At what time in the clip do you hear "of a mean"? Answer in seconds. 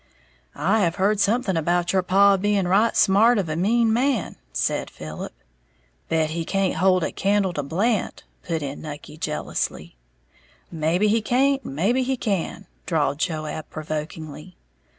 3.37-3.93